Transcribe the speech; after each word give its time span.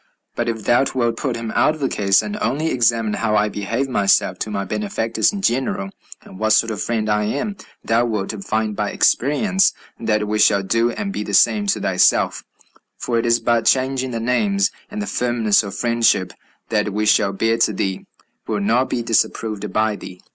But 0.35 0.49
if 0.49 0.63
thou 0.63 0.83
wilt 0.95 1.17
put 1.17 1.35
him 1.35 1.51
out 1.53 1.75
of 1.75 1.79
the 1.79 1.87
case, 1.87 2.23
and 2.23 2.35
only 2.41 2.69
examine 2.71 3.13
how 3.13 3.35
I 3.35 3.49
behave 3.49 3.87
myself 3.87 4.39
to 4.39 4.49
my 4.49 4.65
benefactors 4.65 5.31
in 5.31 5.43
general, 5.43 5.91
and 6.23 6.39
what 6.39 6.53
sort 6.53 6.71
of 6.71 6.81
friend 6.81 7.07
I 7.07 7.25
am, 7.25 7.55
thou 7.85 8.05
wilt 8.05 8.33
find 8.43 8.75
by 8.75 8.89
experience 8.89 9.73
that 9.99 10.27
we 10.27 10.39
shall 10.39 10.63
do 10.63 10.89
and 10.89 11.13
be 11.13 11.21
the 11.21 11.35
same 11.35 11.67
to 11.67 11.79
thyself, 11.79 12.43
for 12.97 13.19
it 13.19 13.27
is 13.27 13.39
but 13.39 13.65
changing 13.67 14.09
the 14.09 14.19
names, 14.19 14.71
and 14.89 15.03
the 15.03 15.05
firmness 15.05 15.61
of 15.61 15.75
friendship 15.75 16.33
that 16.69 16.91
we 16.93 17.05
shall 17.05 17.31
bear 17.31 17.59
to 17.59 17.71
thee 17.71 18.07
will 18.47 18.59
not 18.59 18.89
be 18.89 19.03
disapproved 19.03 19.71
by 19.71 19.95
thee." 19.95 20.19